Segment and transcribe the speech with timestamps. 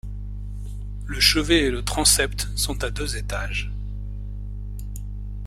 [1.05, 3.71] Le chevet et le transept sont à deux étages.